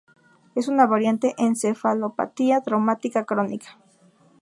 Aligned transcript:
Es 0.55 0.67
una 0.67 0.87
variante 0.87 1.35
de 1.37 1.45
encefalopatía 1.45 2.61
traumática 2.61 3.25
crónica. 3.25 3.77